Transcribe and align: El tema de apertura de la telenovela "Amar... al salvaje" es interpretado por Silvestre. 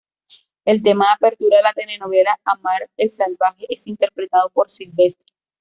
El 0.65 0.81
tema 0.81 1.05
de 1.05 1.11
apertura 1.11 1.57
de 1.57 1.61
la 1.61 1.73
telenovela 1.73 2.35
"Amar... 2.43 2.89
al 2.97 3.09
salvaje" 3.11 3.67
es 3.69 3.85
interpretado 3.85 4.49
por 4.49 4.67
Silvestre. 4.67 5.27